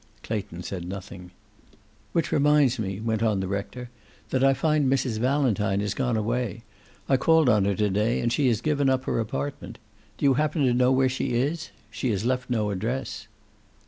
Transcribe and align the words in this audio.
Clayton 0.23 0.63
said 0.63 0.87
nothing. 0.87 1.29
"Which 2.11 2.31
reminds 2.31 2.79
me," 2.79 2.99
went 2.99 3.21
on 3.21 3.39
the 3.39 3.47
rector, 3.47 3.91
"that 4.31 4.43
I 4.43 4.55
find 4.55 4.91
Mrs. 4.91 5.19
Valentine 5.19 5.79
has 5.79 5.93
gone 5.93 6.17
away. 6.17 6.63
I 7.07 7.17
called 7.17 7.47
on 7.47 7.65
her 7.65 7.75
to 7.75 7.87
day, 7.91 8.19
and 8.19 8.33
she 8.33 8.47
has 8.47 8.61
given 8.61 8.89
up 8.89 9.03
her 9.03 9.19
apartment. 9.19 9.77
Do 10.17 10.25
you 10.25 10.33
happen 10.33 10.65
to 10.65 10.73
know 10.73 10.91
where 10.91 11.07
she 11.07 11.33
is? 11.33 11.69
She 11.91 12.09
has 12.09 12.25
left 12.25 12.49
no 12.49 12.71
address." 12.71 13.27